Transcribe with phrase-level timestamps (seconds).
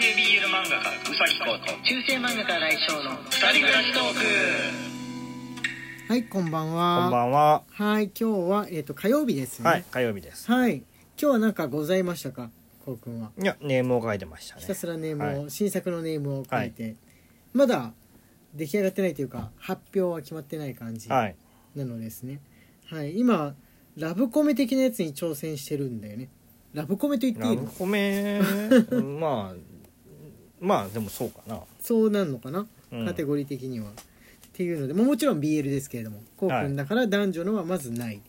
[0.00, 6.12] 系 BL 漫画家うさぎこと中世漫画家来翔の二人暮らしトーク。
[6.12, 7.02] はいこんばんは。
[7.02, 7.62] こんばんは。
[7.70, 9.68] はい今日は、えっと火曜日ですね。
[9.68, 10.50] はい、火曜日です。
[10.50, 10.84] はい今
[11.16, 12.50] 日は何かございましたか？
[12.84, 13.30] こうくんは。
[13.40, 14.60] いや、ネームを書いてましたね。
[14.62, 14.74] ひた。
[14.74, 16.96] すらネームを、は新作のネームを書いて、
[17.52, 17.92] まだ
[18.54, 21.36] 出来上がってないというか発表は決まってない感じはい。
[21.74, 22.40] なのですね。
[22.86, 23.54] はい今
[23.96, 26.28] ラブコメ的なやつに挑戦してるんだよね。
[26.74, 27.62] ラブコメと言っていいの？
[27.64, 28.40] ラブコメ、
[29.18, 29.54] まあ、
[30.60, 31.60] まあ、でもそうかな。
[31.80, 33.06] そうなんのかな、うん。
[33.06, 33.90] カテゴリー的には。
[33.90, 33.92] っ
[34.58, 38.20] ていうのでももちろん BL ですけれどもこうくんだから男女のはまずない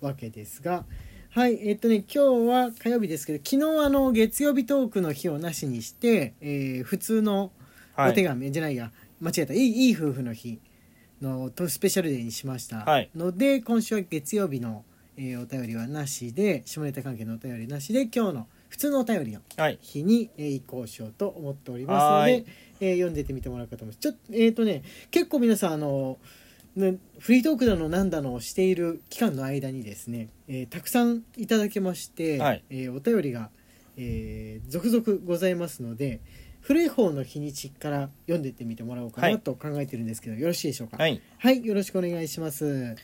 [0.00, 0.84] わけですが
[1.30, 7.52] はいえっとね今日は火曜日ですけど昨日あの月曜日トークの日をなしにして、えー普通の
[7.94, 8.10] はい。
[8.10, 8.90] お手紙、じゃないや
[9.20, 9.54] 間違えた。
[9.54, 10.58] いいいい夫婦の日
[11.22, 12.78] のとスペシャルデーにしました。
[12.78, 13.08] はい。
[13.16, 14.84] ので、今週は月曜日の、
[15.16, 18.46] えーお便りはなしで下ネタ関係のお便りなしで今日の
[18.76, 19.78] 普通のお便りのはい。
[19.80, 22.44] 日に、えー移行しようと思っておりますので
[22.80, 24.02] えー読んでってみてもらうかと思います。
[24.02, 26.18] ちょっとえっ、とね結構皆さんあの
[26.76, 32.62] ねフリートークだのなんだのをしている期間の間にですね、えーたくさんいただけまして、はい。
[32.68, 33.48] えーお便りが、
[33.96, 36.20] えー続々ございますので
[36.60, 39.40] 古い方の日にちから読んでってみてもらおうかはない。
[39.40, 40.98] と考えてるんですけど、よろしいでしょうか？
[40.98, 41.22] はい。
[41.38, 42.94] はい、よろしくお願いします。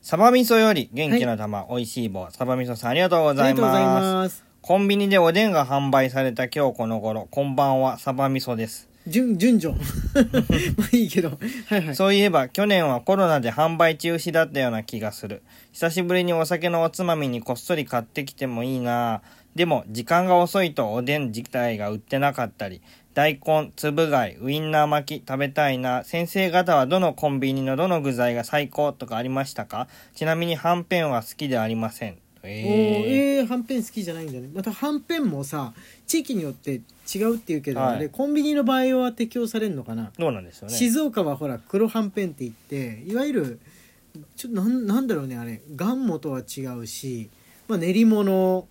[0.00, 4.04] サバ味噌より元気の玉、美味しい棒、サバ味噌さんありがとうございありがとうございます。
[4.14, 8.86] ますコンビニでおでんが販売された今日この頃、こんばんは、サバ味噌です。
[9.06, 11.36] 順順序まあいいけどは
[11.78, 15.42] いはいそういえば去年はコロナで販売中止だったような気がする。
[15.72, 19.22] 久しぶりにお酒のおつまみにこっそり買ってきてもいいな
[19.54, 22.82] でも時間が遅いとおでん自体が売ってなかったり、
[23.14, 26.04] 大根、つぶ貝、ウインナー巻き食べたいな。
[26.04, 29.88] 先生方はどのコンビニのどの具材が最高とかありましたか？
[30.14, 32.18] ちなみにはんぺんは好きではありません。
[32.42, 33.38] えー。
[33.38, 34.48] えー、はんぺん好きじゃないんだね。
[34.52, 35.72] またはんぺんもさ
[36.06, 36.82] 地域によって
[37.14, 37.96] 違うっていうけど、はい。
[37.96, 40.74] あれコンビニの場合は適用されるのかな、どうなんですよね。
[40.74, 43.60] 静岡はほら黒はんぺんって言っていわゆる
[44.36, 45.62] ちょなんなんだろうねあれ。
[45.76, 47.30] がんもとは違うし、
[47.68, 48.70] まあ、練り物っ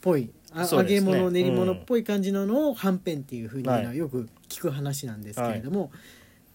[0.00, 0.30] ぽい。
[0.52, 1.12] あ、揚げそうですね。
[1.12, 5.90] 物練り物っぽい感じなのをはんぺんっていうふうにはよく聞く話なんですけれども、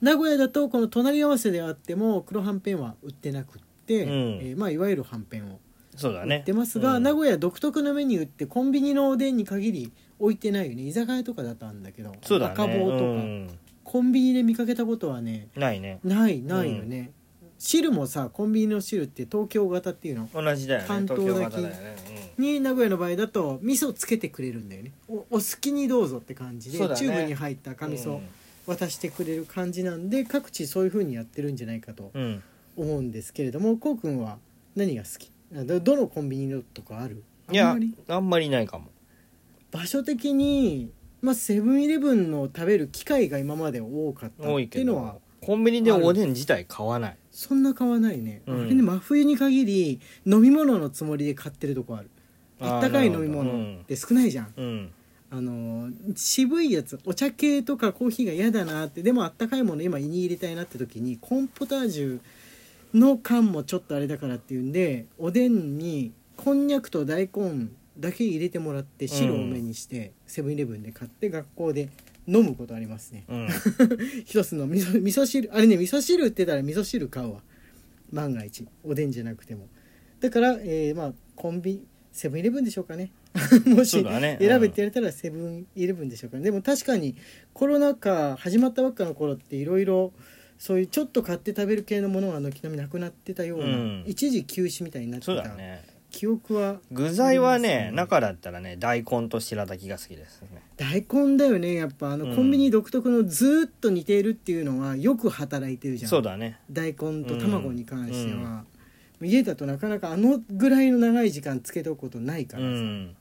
[0.02, 4.10] 名古屋だとこの隣り合わせであっても黒はんぺんは売ってなくって、うん。
[4.10, 5.60] えーまあ、いわゆるはんぺんを
[6.00, 6.38] そうだね。
[6.38, 7.04] 売ってますが、うん。
[7.04, 10.84] 名古屋独特のメニューってコンビニのおでんに限り置いてないよね。
[10.84, 12.54] 居酒屋とかだったんだけどそうだね。
[12.54, 13.50] 赤棒とか、うん。
[13.84, 16.00] コンビニで見かけたことはねないね。
[16.04, 17.12] ないないよね、
[17.58, 20.88] 汁もさコンビニの汁って東京型っていうの同じだよね。
[20.88, 21.96] 関東東だけ京型だよね。
[22.38, 24.92] に名古屋の場合だと味噌つけてくれるんだよね。
[25.08, 27.00] おお好きにどうぞって感じで、そうだね。
[27.00, 27.94] チューブに入った赤うん。
[27.94, 28.20] 味噌
[28.68, 32.12] 渡してくれる感じなんで各地そういう風にやってるんじゃないかと
[32.78, 34.38] 思うんですけれどもこうくんは
[34.76, 35.32] 何が好き？
[35.32, 37.24] あどどのコンビニのとかある？
[37.52, 37.76] いや
[38.08, 38.92] あんまり、ないかも。
[39.72, 45.14] 場所的にまあセブンイレブンの食べる機会が今まで多かった多いけっていうのは。
[45.14, 47.18] ど、コンビニでおでん自体買わない。
[47.32, 48.62] そんな買わないね、うん。
[48.62, 52.10] あれね真冬に限り飲み物のつもりで買ってるとこある。
[52.60, 54.92] あったかい飲み物って少ないじゃん、うん。
[55.32, 62.20] あのー渋いやつお茶系とかコーヒーが嫌だなってでもあったかいもの今胃に入れたいなって時にコーンポタージュ
[62.94, 67.68] の缶もちょっとあれだからっていうんでおでんにこんにゃくと大根
[68.00, 71.90] だけ入れてもらって汁多めにしてセブンイレブンで買って学校で
[72.28, 73.26] 飲むことありますね。
[73.28, 73.48] うん。
[74.26, 77.42] 一つの味噌味噌汁あれね味噌汁売ってたら味噌汁買うわ。
[78.12, 78.66] 万が一。
[78.84, 79.68] おでんじゃなくても。
[80.20, 83.12] だから、えーまあコンビセブンイレブンでしょうかね。
[83.66, 86.44] もし選べって言われたらセブンイレブンでしょうかね。
[86.44, 87.16] でも確かに
[87.54, 90.14] コロナ禍始まったばっかの頃っていろいろ
[90.60, 94.04] そういうちょっと買って食べる系のものが軒並みなくなってたような、うん。
[94.06, 95.84] 一時休止みたいになってた、そうだね。
[96.12, 97.86] 記憶は具材はありますね。
[97.86, 100.62] ね、中だったらね、大根と白滝が好きですね。
[100.76, 102.12] 大根だよねやっぱ。
[102.12, 102.36] あの、うん。
[102.36, 106.10] コンビニ独特のずーっと似ているっていうのはよく働いてるじゃん。
[106.10, 106.60] そうだね。
[106.70, 108.66] 大根と卵に関しては、
[109.22, 113.16] 家だとなかなかあのぐらいの長い時間つけておくことないかうらさ、ん。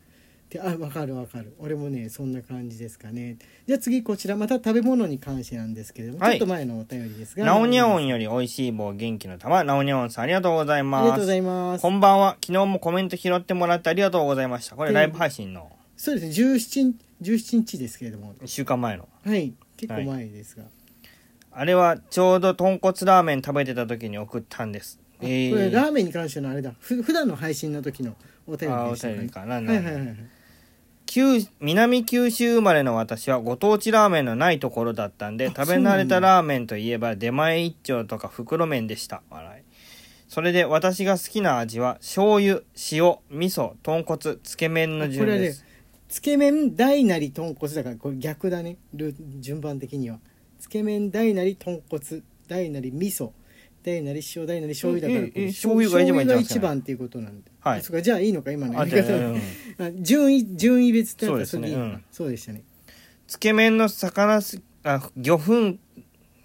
[0.51, 1.55] であ分かる分かる。
[1.59, 3.37] 俺もねそんな感じですかね。
[3.67, 6.39] じゃあ次こちらまた食べ物に関してなんですけれども、はい。
[6.39, 7.45] ちょっと前のお便りですが。
[7.45, 11.11] なおにゃおあんより美味しい棒元気の玉、なおにゃおんさんありがとうございりがます。
[11.11, 11.83] とうございます。
[11.83, 12.37] こんばんは。
[12.43, 14.77] 昨日もコメント拾ってもらってありがとうございました。
[14.77, 15.71] これでライブ配信の。
[15.97, 16.51] そうですね。
[16.55, 18.35] 17 17日ですけれども。
[18.35, 19.07] 1週間前の。
[19.25, 19.53] はい。
[19.77, 20.65] 結構前ですが、
[21.53, 24.99] あれはちょうど豚骨ラーメン食べてた時に送ったんです。
[25.19, 26.73] あこれラーメンに関してのあれだ。
[26.79, 28.15] ふ普段の配信の時の
[28.47, 29.57] お便りでした便りかな。
[29.57, 29.65] はい。
[29.65, 30.17] なはいはいはい
[31.19, 39.23] 九南九州生まれの私はご当地ラーメンのないところだったんで食べ慣れたラーメンといえば出前一丁とか袋麺でした。
[39.29, 39.65] 笑い。
[40.29, 42.61] それで私が好きな味は醤油
[42.93, 45.65] 塩味噌豚骨つけ麺の順です。
[46.09, 48.77] つけ麺大なり豚骨だからこれ逆だね。
[48.95, 50.21] ル順番的には。
[50.61, 53.33] つけ麺大なり豚骨大なり味噌
[53.83, 57.79] 大なり塩大なり醤油だから醤油が一番一番っていうことなんで、はい。
[57.81, 58.75] あそうかじゃあいいのか今の。
[58.75, 59.37] やあり方うん
[59.79, 61.95] あ順位順位別ってなったらそうですねれいいのか。
[61.95, 62.05] うん。
[62.11, 62.63] そうでしたね。
[63.27, 65.75] つけ麺の魚すあ魚粉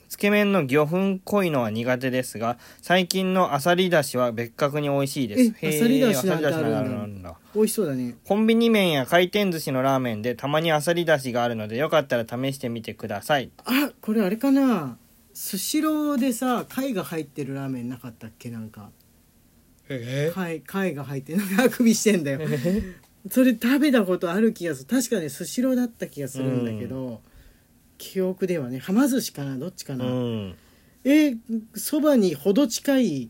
[0.09, 5.55] つけ麺の魚粉濃いのは苦手ですが最近のあさりだしは別格に美味しいです。
[5.63, 6.81] えあさりだしなんだしあるんだ。
[6.83, 7.35] なんだ。
[7.55, 8.15] 美味しそうだね。
[8.23, 13.49] コンビニ麺や回転寿司のラーメンでたまにあさりだしがあるのでよかったら試してみてください。
[13.65, 14.97] あこれあれかな
[15.33, 18.91] スシローでさ貝が入ってるラーメンなかったっけなんか。
[19.89, 22.41] え貝貝が入ってなんかあくびしてんだよ。
[23.29, 24.89] それ食べたことある気がする。
[24.89, 27.21] 確かねスシローだった気がするんだけど、
[27.97, 30.55] 記憶ではねはま寿司かなどっちかうな、ん。
[31.03, 31.35] え
[31.75, 33.29] そばにほど近い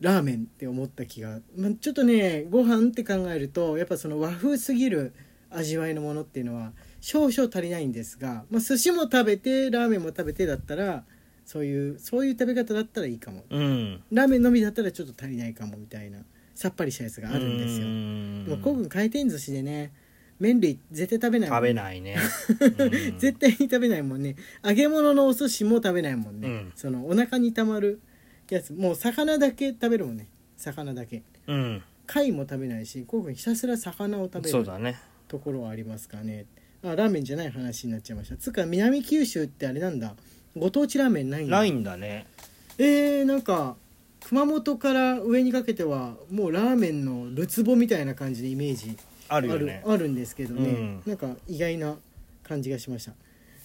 [0.00, 5.12] ラーメンって思った気が、まあ、ちょっとねご飯って考えるとやっぱその和風すぎる
[5.50, 11.04] 味わいのものっていうのは少々足りないんですが、まあ、寿司も食べてラーメンも食べてだったら
[11.52, 13.44] そういうそういう食べ方だったらいいかも。
[13.50, 14.02] うん。
[14.10, 16.20] ラーメンのみだったらちょっと足りないかもみたいな
[16.54, 17.86] さっぱりしたやつがあるんですよ。
[17.88, 19.92] よでもコウ君回転寿司でね
[20.38, 22.16] 麺類絶対食べないもん食ねべないね、
[22.58, 23.18] うん。
[23.18, 24.36] 絶対に食べないもんね。
[24.64, 26.72] 揚げ物のお寿司も食べないもんね、うん。
[26.74, 28.00] そのお腹にたまる
[28.48, 28.72] やつ。
[28.72, 30.28] もう魚だけ食べるもんね。
[30.56, 31.22] 魚だけ。
[31.46, 31.82] うん。
[32.06, 34.98] 貝も食べないしこうくんひたすら魚を食べるね。
[35.28, 36.46] ところはありますかね。
[36.82, 38.38] あラーメンじゃない話になっちゃいました。
[38.38, 40.16] つうか南九州ってあれなんだ
[40.56, 41.56] ご当地ラーメンないんだ。
[41.58, 42.26] ないんだね。
[42.78, 43.76] えー、なんか
[44.28, 48.96] 熊本から上にかけてはもうラーメンのるつぼみたいな感じでイメージ。
[49.28, 49.82] あるよね。
[49.86, 51.02] あるんですけどね、うん。
[51.06, 51.96] なんか意外な
[52.42, 53.12] 感じがしました。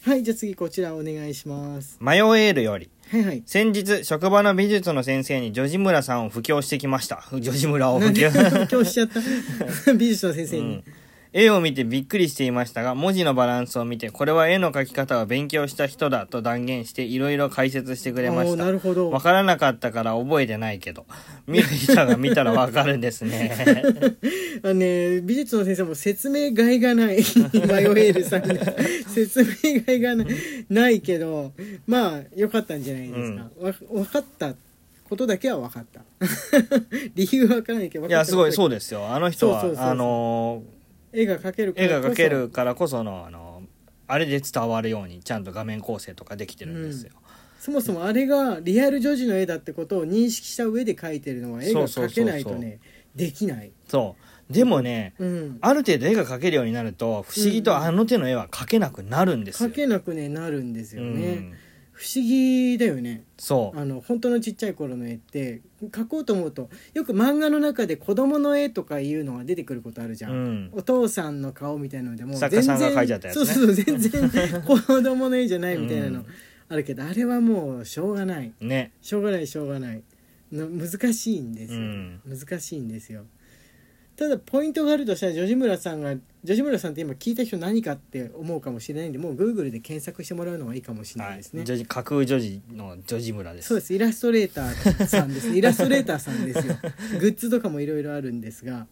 [0.09, 1.97] はいじゃあ次こちらお願いします。
[1.99, 2.89] マヨエールより。
[3.11, 3.43] はいはい。
[3.45, 7.23] 先日職場の美術の先生にジョジムラさんを布教してきました。
[7.33, 8.29] ジョジムラを布教。
[8.29, 9.19] 今日しちゃった？
[9.93, 10.83] 美術の先生に、うん
[11.39, 18.65] 絵を見てびっくりしていましたが文字のバランスを見てこれは絵の描き方を勉強した人だと断言していろいろ解説してくれました。
[18.65, 19.11] なるほど。
[19.11, 21.05] わからなかったから覚えてないけど。
[21.45, 23.55] 見る人が見たらわかるんですね。
[24.63, 27.17] あのね美術の先生も説明がいがない。
[27.69, 28.59] マヨエールさんで
[29.07, 30.27] 説明がいがない。
[30.71, 31.53] ないけど
[31.85, 34.55] まあ良かったんじゃないですか、わ分かった
[35.07, 36.01] ことだけは分かった。
[37.13, 39.07] 理由は分からないけどいやすごいそううですよ。
[39.07, 40.63] あの人はあの
[41.17, 43.63] 絵が描けるー絵が描けこるからこそのあの
[44.07, 47.11] あれで伝わるようにちゃんと画面構成とかできてるんですよ、
[47.59, 52.79] そそもそもあれがリアル女児の絵だってことを認識した上で描いてるのは絵が描けないとね
[53.15, 53.71] できない。
[53.87, 54.15] そ
[54.49, 54.53] う。
[54.53, 55.57] でもねうん。
[55.59, 61.53] ある程度絵が描けるようになると不思議とあの手の絵は描けなくなるんですよ、描けなくねなるんですよね、うん
[61.97, 63.23] 不思議だよね。
[63.39, 63.79] そう。
[63.79, 70.69] あの本当のちっちゃい頃の絵って描こうと思うとよく漫画の中で子供の絵とかいうのが出てくることあるじゃん、うん。
[70.73, 73.45] お父さんの顔みたいなのでもう作家さんが描いちゃったやつね。
[73.45, 73.97] そうそう全
[74.29, 76.19] 然 子供の絵じゃないみたいなの。
[76.19, 76.25] うん。
[76.69, 78.51] あるけど、あれはもうしょうがない。
[78.61, 78.91] ね。
[79.01, 80.03] しょうがないしょうがない。
[80.51, 82.21] の難しいんですよ、うん。
[82.27, 83.25] 難しいんですよ。
[84.15, 86.15] ただポイントがあるとしたらジョジムラさんが
[86.47, 93.67] ジョジムラさんって今聞いた人何かって思うかもしれないんでもうグーグルで検索してもらうのがいいかもしれなはいいですね、ジョジ架空女児のジョジ村です。
[93.67, 95.49] そうですイラストレーターさんです。
[95.49, 96.75] イラストレーターさんですよ。
[97.19, 98.87] グッズとかもいろいろあるんですが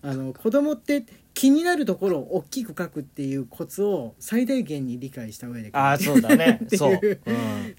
[0.00, 1.04] あの子供って
[1.34, 6.60] 気になるところを大きく描くっていうコツを最大限に理解した上でああそうだね。
[6.64, 7.20] っていう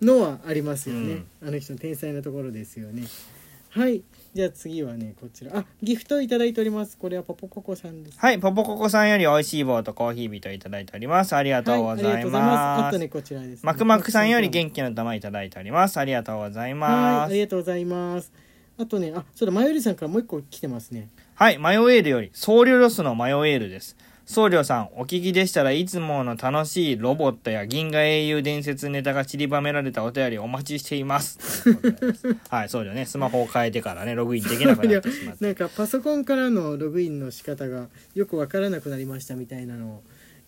[0.04, 3.06] のはありますよね、あの人の天才なところですよね。
[3.70, 4.04] はい
[4.36, 5.58] じゃあ次はねこちら。
[5.58, 6.98] あギフトいただいております。
[6.98, 8.20] これはポポココさんです。
[8.20, 11.38] はいポポココさんより美味しい棒とコーヒー人いただいております。
[11.38, 15.98] ありがとうごはい、ありざいがとうございます,、ますあとねこちらです、ね、マクマクさんより元気の玉いただいております。
[15.98, 18.34] ありがとうございはいますありがとうございます。
[18.78, 21.08] あとねあそうだマヨリさんからもう一個来てますね。
[21.36, 23.96] はい、マヨエールより、僧侶ロスのマヨエールです。
[24.26, 31.70] 僧侶さん、お聞きでしたらいつもの楽しいロボットや銀河英雄伝説ネタが散りばめられたお便りお待ちしています。
[32.50, 35.46] はい、僧侶ね、スマホを変えてからね、ログインできなくなってしまって。
[35.46, 40.04] なんかパソコンからのログインの仕方がよくわからなくなりましたみたいなのを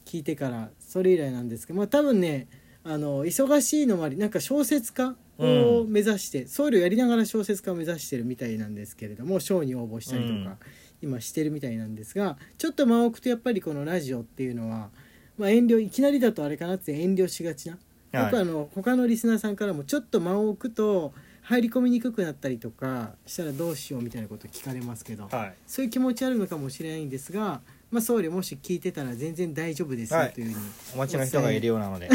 [0.05, 2.47] 聞いてからそれ以来なんですけどまあ多分ね
[2.83, 10.57] あの忙しいのもありなんか小説家を目指して、僧侶やりながら小説家を目指してるみたいなんですけれども賞に応募したりとか、うん
[11.01, 14.89] 今してるみたいなんですがちょっと間を置くとやっぱりこのラジオっていうのは、
[15.37, 17.77] まあ、遠慮いきなりだとあれかなって遠慮しがちな。
[18.11, 18.23] はい。
[18.25, 21.13] よくあの他のリスナーさんからもちょっと間を置くと
[21.43, 25.53] 入り込みにくくなったりとかしたらどうしようみたいなこと聞かれますけど、はい。
[25.65, 30.33] そういう気持ちあるのかもしれないんですが、まあ、僧侶もし聞いてたら全然大丈夫ですよはい。
[30.33, 32.09] というふうにお待ちの人がいるようなので。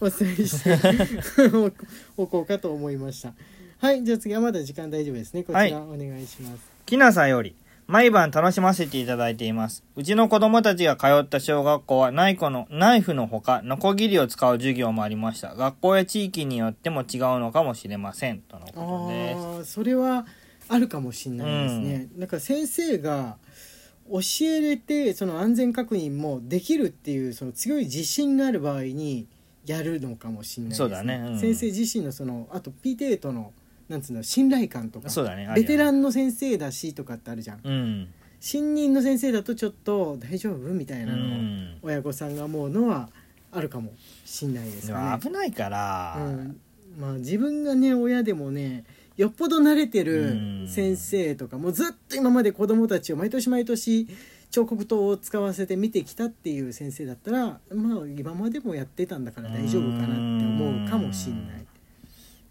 [0.00, 0.78] お伝え して
[2.16, 3.34] おこうかと思いました。
[3.78, 4.04] はい。
[4.04, 5.42] じゃあ次はまだ時間大丈夫ですね。
[5.42, 5.72] こちらはい。
[5.72, 7.54] お願いします、きなさんより、
[7.90, 9.82] 毎晩楽しませていただいています。
[9.96, 15.56] うちの子供たちが通った小学校はナイコの、ナイフのほか、ノコギリを使う授業もありました。
[15.56, 17.06] 学校や地域によっても違う
[17.40, 18.42] のかもしれません。
[18.42, 19.44] とのことです。
[19.44, 20.24] ああそれは
[20.68, 23.38] あるかもしれないですね、なんか先生が
[24.08, 29.26] 教えれてその安全確認もできるっていうその強い自信がある場合に
[29.66, 33.52] やるのかもしれないです、そうだねうん先生自身のそのあと PTA との
[33.90, 35.50] なんつうの信頼感とかそうだね。
[35.54, 35.96] ベテラン。
[35.96, 38.08] ンの先生だしとかってあるじゃんうん。
[38.38, 40.56] 新任の先生だとちょっと大丈夫？
[40.72, 41.78] みたいなうのをん。
[41.82, 43.10] 親御さんが思うのは
[43.52, 43.92] あるかも
[44.24, 46.60] しんないですでかねも危ないから、うん、
[47.00, 48.84] まあ自分がね親でもね
[49.16, 54.06] よっぽど慣れてうるん先生とかもうずっと今まで子供たちを毎年毎年
[54.52, 61.66] 彫刻刀を使わせて見てきたっていう先生だったらまあ今までもやってたんだから大丈夫かなって思うかもしんない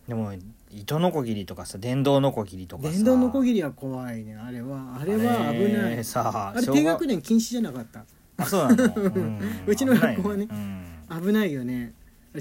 [0.07, 0.33] でも、
[0.71, 2.91] 糸のこぎりとかさ、電動のこぎりとかさ。
[2.91, 8.05] 電動のこぎりは怖いねあれはあれは危ないあれさ、あれ低学年禁止じゃなかった
[8.37, 11.93] あ、そうなの、 うんうちの学校はね危ないうん危ないよね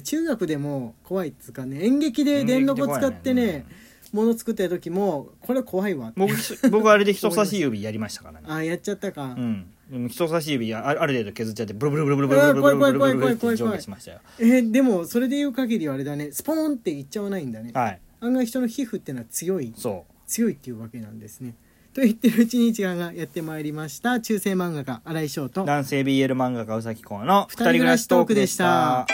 [0.02, 3.64] 中学でも怖いっつうかね演劇で電動を使ってね
[4.12, 6.34] 物作ってる時もこれ怖いわ僕、
[6.70, 8.46] 僕あれで 人差し指やりましたからね。
[8.48, 10.08] あやっちゃったか、うん。
[10.08, 14.20] 人差し指あある程度削っちゃって、ブルブルブルブルブルブルブルブルブルブルブルって上下しましたよ。
[14.38, 18.00] えーでもそれで言う限りはあれだねスポーンっていっちゃわないんだねはい。
[18.20, 21.54] 案外人の皮膚ってのは強いそ強いっていうわけなんですね
[21.94, 25.50] と言ってるうちに時間がやってまいりました中世漫画家新井翔う。
[25.50, 29.06] と男性 BL 漫画家うさきこうの二人暮らしトークでした。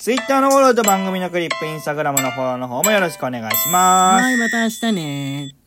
[0.00, 4.22] ツイッターのフォローと番組のクリップ、インスタグラムのフォローの方もよろしくお願いします。
[4.22, 5.59] はいまた明日ね